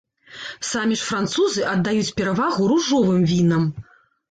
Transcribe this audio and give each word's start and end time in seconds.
Самі 0.69 0.97
ж 1.01 1.05
французы 1.09 1.67
аддаюць 1.73 2.15
перавагу 2.23 2.73
ружовым 2.73 3.31
вінам. 3.35 3.71